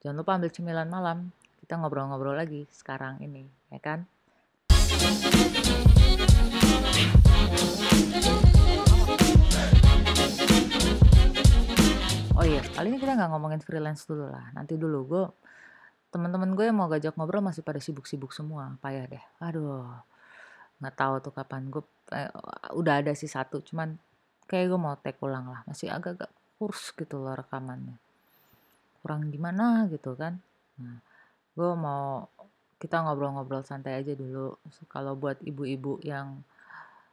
[0.00, 1.28] Jangan lupa ambil cemilan malam.
[1.60, 4.08] Kita ngobrol-ngobrol lagi sekarang ini, ya kan?
[12.32, 14.48] Oh iya, kali ini kita nggak ngomongin freelance dulu lah.
[14.56, 15.24] Nanti dulu gue
[16.08, 19.24] teman-teman gue yang mau gajak ngobrol masih pada sibuk-sibuk semua, payah deh.
[19.44, 19.84] Aduh,
[20.80, 21.84] nggak tahu tuh kapan gue
[22.16, 22.32] eh,
[22.72, 24.00] udah ada sih satu, cuman
[24.48, 25.60] kayak gue mau take ulang lah.
[25.68, 28.00] Masih agak-agak kurs gitu loh rekamannya.
[29.00, 30.36] Kurang gimana gitu kan.
[30.80, 31.00] Nah,
[31.56, 32.28] gue mau
[32.80, 34.56] kita ngobrol-ngobrol santai aja dulu.
[34.88, 36.40] Kalau buat ibu-ibu yang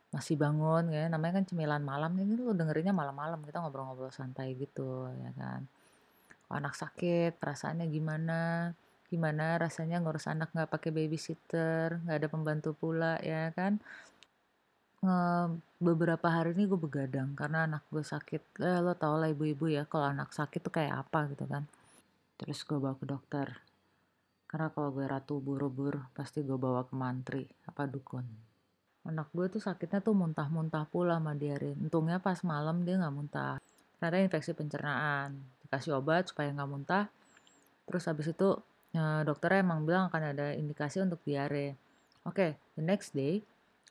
[0.07, 5.11] masih bangun ya namanya kan cemilan malam ini lu dengerinnya malam-malam kita ngobrol-ngobrol santai gitu
[5.19, 5.67] ya kan.
[6.47, 8.71] Anak sakit perasaannya gimana?
[9.11, 13.83] Gimana rasanya ngurus anak nggak pakai babysitter nggak ada pembantu pula ya kan?
[15.83, 18.63] Beberapa hari ini gue begadang karena anak gue sakit.
[18.63, 21.67] Eh, lo tau lah ibu-ibu ya kalau anak sakit tuh kayak apa gitu kan
[22.37, 23.47] terus gue bawa ke dokter
[24.47, 28.47] karena kalau gue ratu buru-buru pasti gue bawa ke mantri apa dukun
[29.07, 31.73] anak gue tuh sakitnya tuh muntah-muntah pula sama diare.
[31.79, 33.55] Untungnya pas malam dia nggak muntah.
[33.97, 35.39] Ternyata infeksi pencernaan.
[35.63, 37.07] Dikasih obat supaya nggak muntah.
[37.87, 38.59] Terus habis itu
[38.91, 41.79] ya, dokternya emang bilang akan ada indikasi untuk diare.
[42.27, 43.39] Oke, okay, the next day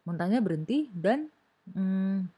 [0.05, 1.33] muntahnya berhenti dan
[1.73, 2.29] hmm,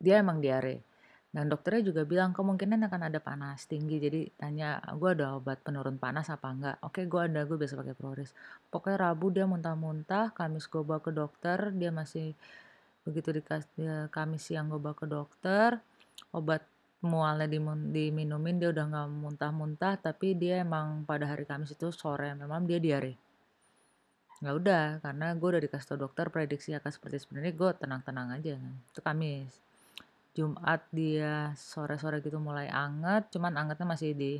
[0.00, 0.87] dia emang diare.
[1.28, 4.00] Dan dokternya juga bilang kemungkinan akan ada panas tinggi.
[4.00, 6.76] Jadi tanya, gue ada obat penurun panas apa enggak?
[6.80, 8.32] Oke, gue ada, gue biasa pakai Proris.
[8.72, 12.32] Pokoknya Rabu dia muntah-muntah, Kamis gue bawa ke dokter, dia masih
[13.04, 15.76] begitu dikasih ya, Kamis siang gue bawa ke dokter,
[16.32, 16.64] obat
[17.04, 17.46] mualnya
[17.92, 22.80] diminumin dia udah nggak muntah-muntah, tapi dia emang pada hari Kamis itu sore memang dia
[22.80, 23.14] diare.
[24.40, 28.56] Nggak udah, karena gue udah dikasih tau dokter prediksi akan seperti sebenarnya gue tenang-tenang aja
[28.56, 28.74] kan.
[28.88, 29.67] Itu Kamis.
[30.38, 34.38] Jumat dia sore-sore gitu mulai anget, cuman angetnya masih di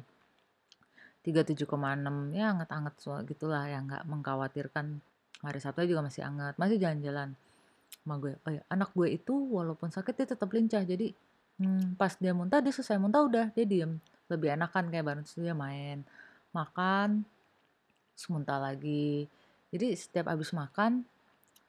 [1.27, 1.67] 37,6
[2.39, 2.95] ya anget-anget
[3.27, 5.03] gitulah yang nggak mengkhawatirkan.
[5.43, 7.35] Hari Sabtu juga masih anget masih jalan-jalan
[8.03, 8.39] sama gue.
[8.47, 11.11] Oh ya, anak gue itu walaupun sakit dia tetap lincah jadi
[11.59, 13.99] hmm, pas dia muntah dia selesai muntah udah dia diem.
[14.31, 16.07] Lebih enak kan kayak baru dia main
[16.55, 17.27] makan
[18.15, 19.27] semuntah lagi.
[19.75, 21.03] Jadi setiap habis makan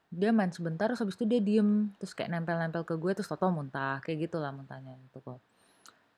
[0.09, 1.93] dia main sebentar terus habis itu dia diem.
[2.01, 4.01] Terus kayak nempel-nempel ke gue terus toto muntah.
[4.01, 5.39] Kayak gitulah muntahnya itu kok.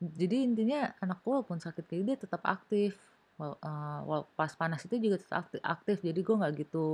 [0.02, 2.97] Jadi intinya anak gue walaupun sakit kayak dia tetap aktif.
[3.40, 5.97] Well, uh, pas panas itu juga tetap aktif, aktif.
[6.03, 6.88] Jadi gue nggak gitu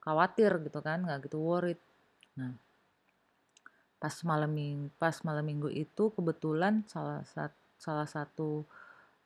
[0.00, 1.80] khawatir gitu kan nggak gitu worried.
[2.40, 2.56] Nah
[4.00, 8.64] pas malam minggu pas malam minggu itu kebetulan salah satu salah satu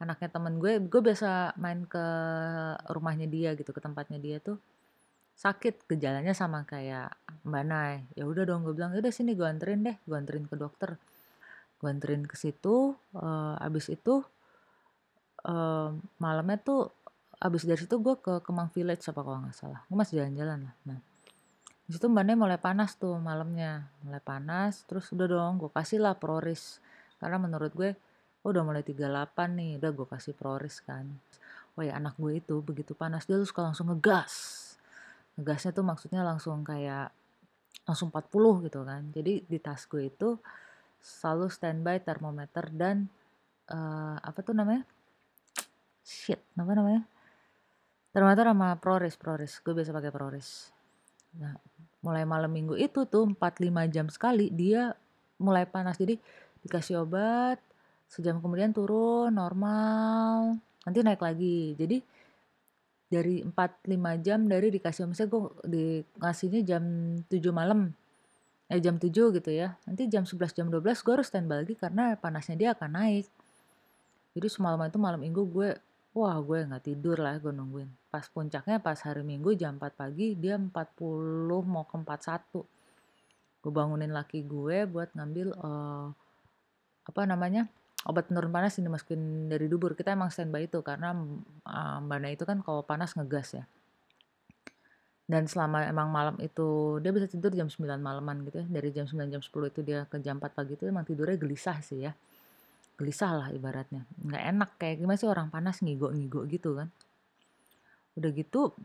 [0.03, 2.07] anaknya temen gue gue biasa main ke
[2.91, 4.59] rumahnya dia gitu ke tempatnya dia tuh
[5.35, 7.11] sakit gejalanya sama kayak
[7.43, 10.47] Mbak Nay ya udah dong gue bilang ya udah sini gue anterin deh gue anterin
[10.47, 10.97] ke dokter.
[11.83, 14.23] Gue anterin ke situ uh, abis itu
[15.45, 15.91] uh,
[16.23, 16.95] malamnya tuh
[17.43, 19.83] abis dari situ gue ke Kemang Village apa kalau nggak salah.
[19.91, 20.75] Gue masih jalan-jalan lah.
[20.87, 20.99] Nah
[21.85, 23.91] di situ mbak Nay mulai panas tuh malamnya.
[24.07, 26.79] Mulai panas terus udah dong gue kasih lah proris.
[27.19, 27.93] Karena menurut gue
[28.47, 29.03] oh, udah mulai 38
[29.59, 31.11] nih udah gue kasih proris kan.
[31.75, 34.64] Oh ya anak gue itu begitu panas dia tuh suka langsung ngegas
[35.35, 37.11] ngegasnya tuh maksudnya langsung kayak
[37.85, 39.03] langsung 40 gitu kan.
[39.13, 40.39] Jadi di tas gue itu
[41.05, 43.07] selalu standby termometer dan
[43.69, 44.87] uh, apa tuh namanya?
[46.05, 47.03] Shit apa namanya?
[48.15, 50.75] Termometer sama proris proris gue biasa pakai proris
[51.35, 51.59] nah
[52.05, 54.93] mulai malam minggu itu tuh 4-5 jam sekali dia
[55.41, 55.97] mulai panas.
[55.97, 56.21] Jadi
[56.63, 57.59] dikasih obat
[58.07, 61.73] sejam kemudian turun normal nanti naik lagi.
[61.75, 62.05] Jadi
[63.15, 66.85] dari 4-5 jam dari dikasih misalnya gue dikasihnya jam
[67.31, 67.95] 7 malam
[68.67, 69.79] eh jam 7 gitu ya.
[69.87, 73.27] Nanti jam 11 jam 12 gue harus standby lagi karena panasnya dia akan naik.
[74.35, 75.71] Jadi semalam itu malam minggu gue
[76.19, 77.87] wah gue nggak tidur lah gue nungguin.
[78.11, 80.75] Pas puncaknya pas hari minggu jam 4 pagi dia 40
[81.63, 82.75] mau ke 41
[83.65, 86.13] gue bangunin laki gue buat ngambil uh,
[87.09, 87.65] apa namanya
[88.05, 89.97] obat penurun panas ini dimasukin dari dubur.
[89.97, 91.17] Kita emang standby itu karena
[91.65, 93.65] uh, mbak itu kan kalau panas ngegas ya.
[95.25, 98.67] Dan selama emang malam itu dia bisa tidur jam 9 malaman gitu ya.
[98.69, 101.81] Dari jam 9 jam 10 itu dia ke jam 4 pagi itu emang tidurnya gelisah
[101.81, 102.13] sih ya.
[103.01, 104.05] Gelisah lah ibaratnya.
[104.21, 106.93] Nggak enak kayak gimana sih orang panas ngigo-ngigo gitu kan.
[108.21, 108.77] Udah gitu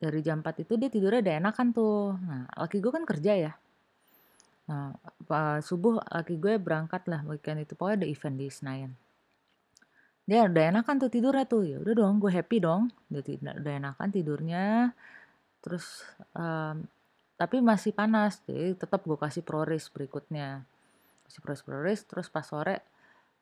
[0.00, 2.16] dari jam 4 itu dia tidurnya udah enakan tuh.
[2.24, 3.52] Nah laki gue kan kerja ya
[4.66, 4.98] Nah,
[5.30, 7.78] pas subuh laki gue berangkat lah weekend itu.
[7.78, 8.92] Pokoknya ada event di Senayan.
[10.26, 11.62] Dia udah enakan tuh tidurnya tuh.
[11.62, 12.90] Ya udah dong gue happy dong.
[13.10, 13.22] Udah,
[13.62, 14.90] udah enakan tidurnya.
[15.62, 16.02] Terus
[16.34, 16.82] um,
[17.38, 18.42] tapi masih panas.
[18.42, 20.66] Jadi tetap gue kasih proris berikutnya.
[21.30, 22.82] Kasih proris proris terus pas sore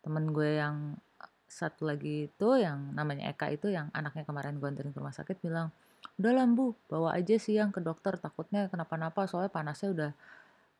[0.05, 1.01] temen gue yang
[1.49, 5.39] satu lagi itu yang namanya Eka itu yang anaknya kemarin gue anterin ke rumah sakit
[5.41, 5.71] bilang
[6.19, 8.21] udah lambu bawa aja siang ke dokter.
[8.21, 10.11] Takutnya kenapa-napa soalnya panasnya udah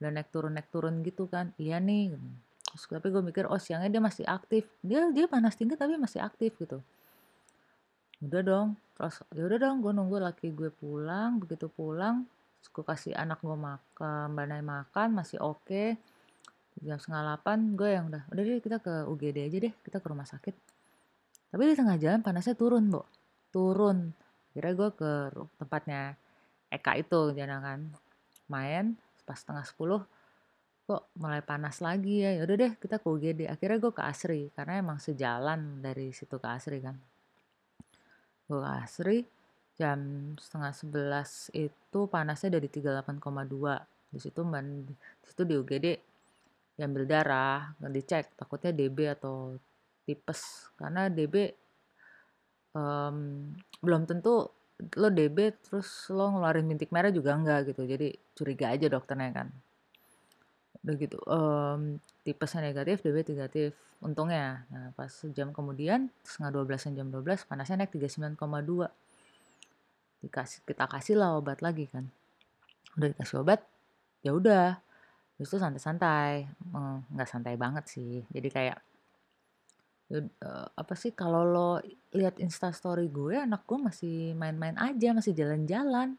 [0.01, 1.53] udah naik turun naik turun gitu kan.
[1.61, 2.15] Iya nih
[2.75, 4.67] terus tapi gue mikir oh siangnya dia masih aktif.
[4.83, 6.83] Dia dia panas tinggi tapi masih aktif gitu.
[8.19, 8.69] Udah dong.
[8.99, 11.39] Terus ya udah dong gue nunggu laki gue pulang.
[11.39, 12.27] Begitu pulang
[12.75, 15.63] gue kasih anak gue makan mbak Nay makan masih oke.
[15.69, 15.89] Okay.
[16.83, 20.07] jam setengah delapan gue yang udah udah deh kita ke UGD aja deh kita ke
[20.11, 20.55] rumah sakit.
[21.55, 23.07] Tapi di tengah jalan panasnya turun bu
[23.55, 24.11] turun.
[24.51, 25.31] Kira gue ke
[25.63, 26.19] tempatnya
[26.75, 27.81] Eka itu jangan kan.
[28.51, 30.01] Main pas setengah sepuluh
[30.85, 34.85] kok mulai panas lagi ya yaudah deh kita ke UGD akhirnya gue ke Asri karena
[34.85, 36.97] emang sejalan dari situ ke Asri kan.
[38.45, 39.19] Gue ke Asri
[39.75, 39.99] jam
[40.37, 43.17] setengah sebelas itu panasnya dari 38,2
[44.15, 44.95] di situ man di
[45.27, 45.87] situ di UGD
[46.77, 49.57] diambil darah dicek takutnya DB atau
[50.05, 50.69] tipes.
[50.77, 51.49] Karena DB
[52.77, 53.51] um,
[53.81, 57.87] belum tentu lo DB terus lo ngeluarin bintik merah juga enggak gitu.
[57.87, 59.49] Jadi curiga aja dokternya kan.
[60.85, 63.73] Udah gitu um, tipesnya negatif DB negatif
[64.03, 64.67] untungnya.
[64.69, 68.37] Nah pas jam kemudian setengah 12 jam 12 panasnya naik 39,2
[70.25, 72.09] dikasih kita kasih lah obat lagi kan.
[72.99, 73.63] Udah dikasih obat
[74.27, 74.81] ya udah.
[75.39, 76.47] Terus itu santai-santai.
[77.15, 78.23] Nggak santai banget sih.
[78.31, 78.79] Jadi kayak
[80.13, 81.71] uh, apa sih kalau lo
[82.13, 86.19] lihat instastory gue anak gue masih main-main aja masih jalan-jalan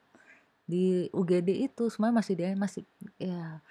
[0.65, 2.83] di UGD itu semuanya masih dia masih
[3.21, 3.61] ya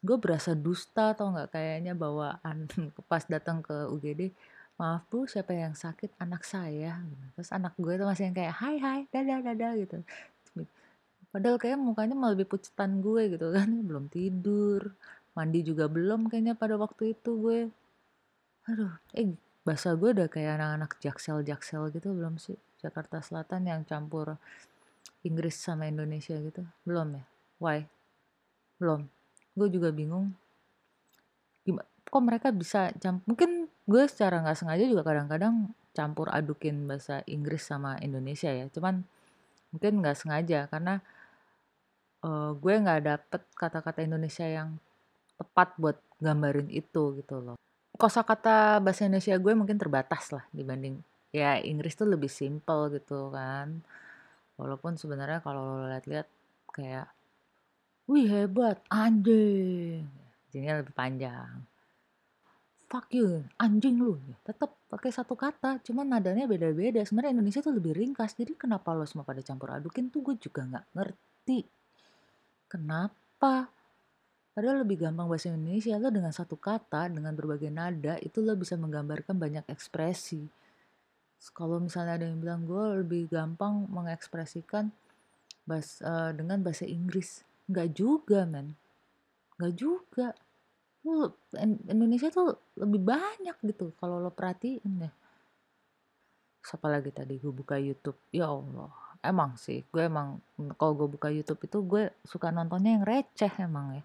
[0.00, 2.64] gue berasa dusta atau nggak kayaknya bawaan
[3.10, 4.32] pas datang ke UGD
[4.80, 6.16] maaf bu siapa yang sakit?
[6.16, 7.04] Anak saya.
[7.36, 10.00] Terus anak gue itu masih yang kayak hai hai dadah dadah gitu.
[11.30, 14.96] Padahal kayak mukanya malah lebih pucetan gue gitu kan belum tidur
[15.30, 17.58] mandi juga belum kayaknya pada waktu itu gue
[18.68, 19.32] aduh eh
[19.64, 22.56] bahasa gue udah kayak anak-anak jaksel jaksel gitu belum sih?
[22.80, 24.40] Jakarta Selatan yang campur
[25.20, 26.64] Inggris sama Indonesia gitu?
[26.88, 27.24] Belum ya?
[27.60, 27.84] Why?
[28.80, 29.04] Belum.
[29.52, 30.32] Gue juga bingung.
[31.64, 37.22] Gimana kok mereka bisa camp mungkin gue secara nggak sengaja juga kadang-kadang campur adukin bahasa
[37.28, 38.66] Inggris sama Indonesia ya.
[38.72, 39.04] Cuman
[39.70, 41.04] mungkin nggak sengaja karena
[42.24, 44.80] uh, gue nggak dapet kata-kata Indonesia yang
[45.36, 47.60] tepat buat gambarin itu gitu loh
[47.96, 51.00] kosakata bahasa Indonesia gue mungkin terbatas lah dibanding
[51.30, 53.82] ya Inggris tuh lebih simple gitu kan
[54.58, 56.26] walaupun sebenarnya kalau lo lihat-lihat
[56.74, 57.10] kayak
[58.10, 60.02] Wih hebat, anjing.
[60.50, 61.62] Jadinya lebih panjang.
[62.90, 64.18] Fuck you, anjing lu.
[64.42, 67.06] Tetap pakai satu kata, cuman nadanya beda-beda.
[67.06, 70.66] Sebenarnya Indonesia tuh lebih ringkas, jadi kenapa lo semua pada campur adukin tuh gue juga
[70.66, 71.62] nggak ngerti.
[72.66, 73.70] Kenapa?
[74.60, 78.76] Padahal lebih gampang bahasa Indonesia lo dengan satu kata, dengan berbagai nada, itu lo bisa
[78.76, 80.44] menggambarkan banyak ekspresi.
[81.56, 84.92] Kalau misalnya ada yang bilang gue lebih gampang mengekspresikan
[85.64, 87.40] bahasa, uh, dengan bahasa Inggris
[87.72, 88.76] Nggak juga men.
[89.56, 90.36] Nggak juga.
[91.08, 91.32] Lu,
[91.88, 95.14] Indonesia tuh lebih banyak gitu kalau lo perhatiin deh.
[96.60, 98.20] Siapa lagi tadi gue buka YouTube.
[98.28, 98.92] Ya Allah.
[99.24, 100.36] Emang sih, gue emang
[100.76, 104.04] kalau gue buka YouTube itu gue suka nontonnya yang receh emang ya.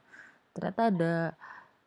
[0.56, 1.16] Ternyata ada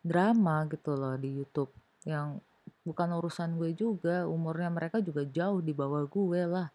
[0.04, 1.72] drama gitu loh di YouTube
[2.04, 2.36] yang
[2.84, 6.68] bukan urusan gue juga, umurnya mereka juga jauh di bawah gue lah.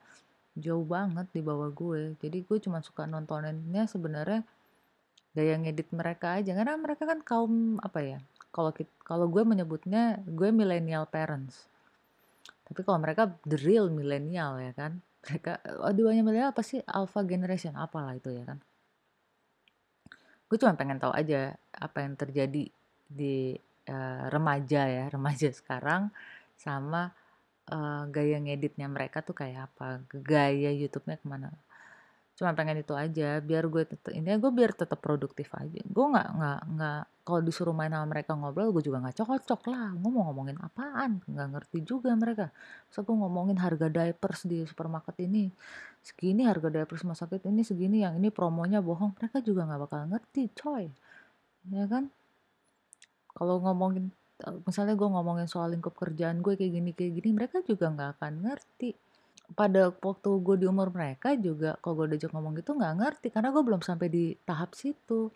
[0.58, 2.18] Jauh banget di bawah gue.
[2.18, 4.42] Jadi gue cuma suka nontoninnya sebenarnya
[5.34, 8.18] gaya ngedit mereka aja karena mereka kan kaum apa ya
[8.54, 8.70] kalau
[9.02, 11.66] kalau gue menyebutnya gue millennial parents
[12.70, 17.26] tapi kalau mereka the real millennial ya kan mereka oh duanya millennial apa sih alpha
[17.26, 18.62] generation apalah itu ya kan
[20.54, 22.64] gue cuma pengen tahu aja apa yang terjadi
[23.04, 23.36] di
[23.92, 26.10] uh, remaja ya remaja sekarang
[26.56, 27.12] sama
[27.68, 31.52] uh, gaya ngeditnya mereka tuh kayak apa gaya YouTube-nya ke mana
[32.34, 33.86] Cuma pengen itu aja, biar gue
[34.18, 35.82] ini gue biar tetap produktif aja.
[35.86, 39.94] Gue nggak nggak nggak kalau disuruh main sama mereka ngobrol, gue juga nggak cocok lah.
[39.94, 41.22] Gue mau ngomongin apaan?
[41.30, 42.50] Nggak ngerti juga mereka.
[42.90, 45.54] so gue ngomongin harga diapers di supermarket ini,
[46.02, 50.02] segini harga diapers rumah sakit ini segini, yang ini promonya bohong, mereka juga nggak bakal
[50.10, 50.86] ngerti, coy.
[51.72, 52.12] Ya kan?
[53.34, 54.12] Kalau ngomongin
[54.68, 58.34] misalnya gue ngomongin soal lingkup kerjaan gue kayak gini kayak gini, mereka juga nggak akan
[58.44, 58.92] ngerti.
[59.54, 63.50] Pada waktu gue di umur mereka juga kalau gue diajak ngomong gitu nggak ngerti karena
[63.56, 65.32] gue belum sampai di tahap situ.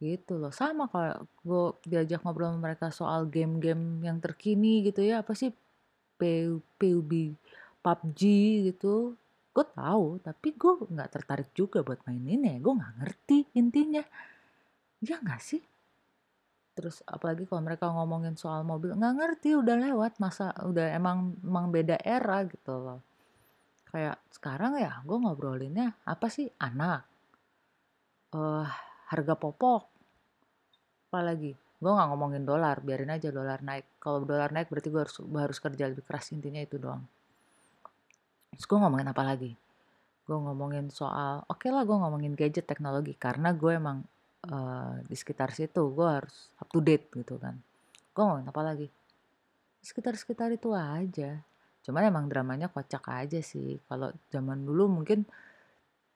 [0.00, 0.52] Gitu loh.
[0.54, 5.52] Sama kalau gue diajak ngobrol sama mereka soal game-game yang terkini gitu ya apa sih?
[6.20, 7.12] PUB
[7.80, 8.20] PUBG
[8.72, 9.16] gitu.
[9.52, 12.56] Gue tahu tapi gue nggak tertarik juga buat mainin ya.
[12.56, 14.04] Gue nggak ngerti intinya
[15.00, 15.62] ya nggak sih?
[16.76, 21.68] Terus apalagi kalau mereka ngomongin soal mobil nggak ngerti udah lewat masa udah emang emang
[21.68, 23.00] beda era gitu loh.
[23.90, 26.48] Kayak sekarang ya gue ngobrolinnya apa sih?
[26.62, 27.04] Anak.
[28.30, 28.64] Uh,
[29.10, 29.90] harga popok.
[31.10, 33.98] Apalagi gue nggak ngomongin dolar biarin aja dolar naik.
[33.98, 37.02] Kalau dolar naik berarti gue harus harus kerja lebih keras intinya itu doang.
[38.54, 39.52] Terus gue ngomongin apa lagi?
[40.24, 44.06] Gue ngomongin soal oke okay lah gue ngomongin gadget teknologi karena gue emang
[44.48, 47.58] uh, di sekitar situ gue harus up to date gitu kan.
[48.16, 48.88] Gue ngomongin apa lagi?
[49.84, 51.40] Sekitar-sekitar itu aja.
[51.84, 53.80] Cuman emang dramanya kocak aja sih.
[53.84, 55.24] Kalau zaman dulu mungkin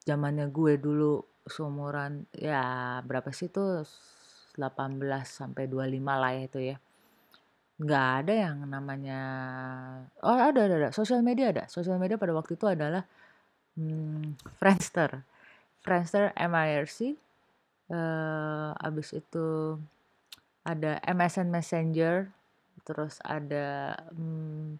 [0.04, 3.84] zamannya gue dulu seumuran ya berapa sih tuh
[4.56, 6.76] 18 sampai 25 lah ya itu ya.
[7.74, 9.20] Nggak ada yang namanya
[10.22, 10.90] oh ada ada ada.
[10.92, 11.64] Sosial media ada.
[11.68, 13.04] Sosial media pada waktu itu adalah
[13.76, 15.24] hmm, Friendster.
[15.84, 17.23] Friendster MIRC
[17.90, 19.78] uh, abis itu
[20.64, 22.32] ada MSN Messenger
[22.84, 24.76] terus ada um,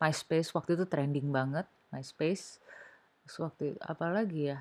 [0.00, 0.50] MySpace.
[0.54, 2.62] Waktu itu trending banget MySpace.
[3.26, 4.58] Terus waktu apa lagi ya?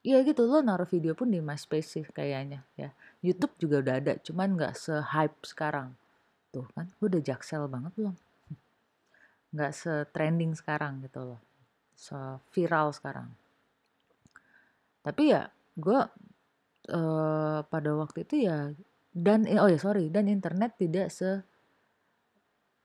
[0.00, 2.88] Iya gitu lo naruh video pun di MySpace sih kayaknya ya.
[3.20, 5.92] YouTube juga udah ada cuman nggak se-hype sekarang.
[6.50, 8.16] Tuh kan gue udah jaksel banget belum?
[9.54, 11.40] Nggak se-trending sekarang gitu loh.
[11.94, 13.28] Se-viral sekarang.
[15.04, 16.00] Tapi ya gue
[16.90, 18.74] uh, pada waktu itu ya
[19.10, 21.42] dan oh ya sorry dan internet tidak se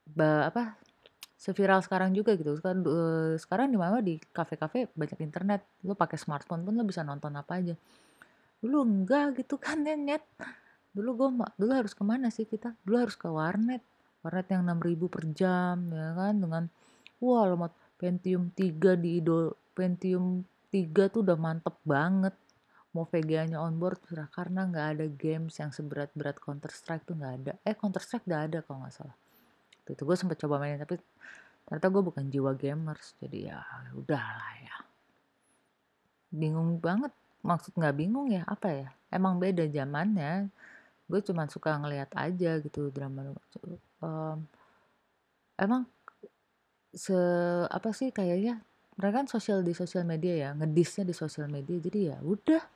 [0.09, 0.77] ba, apa
[1.45, 2.57] seviral sekarang juga gitu.
[2.57, 5.61] Sekarang uh, sekarang di mana di kafe-kafe banyak internet.
[5.85, 7.75] Lu pakai smartphone pun lu bisa nonton apa aja.
[8.61, 10.25] Dulu enggak gitu kan ya net
[10.95, 12.73] dulu gue dulu harus ke mana sih kita?
[12.87, 13.83] Dulu harus ke warnet.
[14.25, 16.63] Warnet yang 6000 per jam ya kan dengan
[17.21, 20.41] wah lemot Pentium 3 di Ido Pentium
[20.73, 22.33] 3 tuh udah mantep banget
[22.95, 27.53] mau VGA-nya onboard surah karena nggak ada games yang seberat-berat Counter Strike tuh nggak ada.
[27.67, 29.17] Eh Counter Strike udah ada kalau nggak salah.
[29.83, 30.95] Itu gue sempet coba mainin tapi
[31.67, 33.59] ternyata gue bukan jiwa gamers jadi ya
[33.99, 34.75] udahlah ya.
[36.31, 37.11] Bingung banget.
[37.43, 38.89] Maksud nggak bingung ya apa ya?
[39.11, 40.47] Emang beda zamannya.
[41.11, 43.35] Gue cuma suka ngelihat aja gitu drama
[43.99, 44.39] um,
[45.59, 45.83] emang
[46.95, 47.15] se
[47.67, 48.63] apa sih kayaknya
[48.95, 52.74] mereka kan sosial di sosial media ya ngedisnya di sosial media jadi ya udah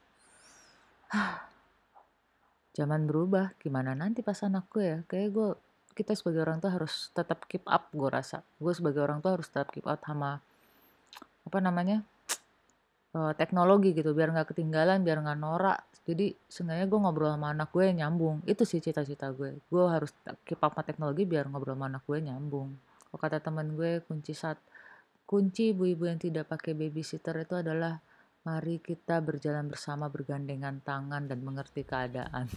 [2.78, 5.02] Zaman berubah, gimana nanti pas anakku ya?
[5.10, 5.50] Kayak gue
[5.98, 8.46] kita sebagai orang tua harus tetap keep up gue rasa.
[8.62, 10.40] Gue sebagai orang tua harus tetap keep up sama
[11.44, 12.06] apa namanya?
[13.12, 15.80] Uh, teknologi gitu biar nggak ketinggalan, biar nggak norak.
[16.10, 18.42] Jadi sebenarnya gue ngobrol sama anak gue nyambung.
[18.46, 19.60] Itu sih cita-cita gue.
[19.70, 20.14] Gue harus
[20.46, 22.70] keep up sama teknologi biar ngobrol sama anak gue nyambung.
[23.10, 24.62] Kalau kata teman gue kunci saat
[25.30, 28.02] kunci ibu-ibu yang tidak pakai babysitter itu adalah
[28.50, 32.50] Mari kita berjalan bersama bergandengan tangan dan mengerti keadaan.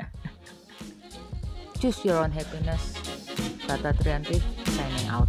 [1.84, 2.96] Choose your own happiness.
[3.68, 4.40] Tata Trianti
[4.72, 5.28] signing out.